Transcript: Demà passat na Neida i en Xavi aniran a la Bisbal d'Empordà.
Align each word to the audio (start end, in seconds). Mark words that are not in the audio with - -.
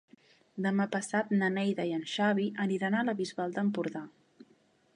Demà 0.65 0.85
passat 0.93 1.35
na 1.41 1.49
Neida 1.57 1.85
i 1.89 1.93
en 1.97 2.01
Xavi 2.13 2.47
aniran 2.65 2.97
a 3.01 3.05
la 3.11 3.15
Bisbal 3.21 3.55
d'Empordà. 3.59 4.03